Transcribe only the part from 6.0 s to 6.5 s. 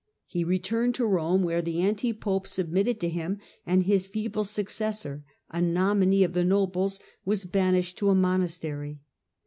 of the